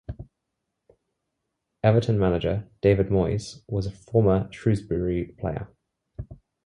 [1.83, 5.67] Everton manager David Moyes was a former "Shrewsbury" player.